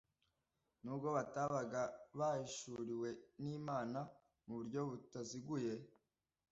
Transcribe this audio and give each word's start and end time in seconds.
nubwo 0.83 1.07
batabaga 1.17 1.81
bahishuriwe 2.19 3.09
n’Imana 3.43 3.99
mu 4.45 4.53
buryo 4.57 4.79
butaziguye 4.89 5.73